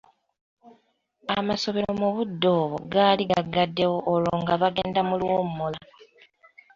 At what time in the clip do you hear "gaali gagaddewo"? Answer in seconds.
2.93-3.97